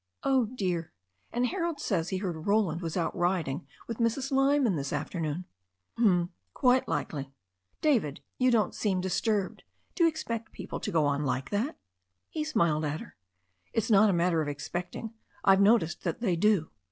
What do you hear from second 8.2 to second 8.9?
You don't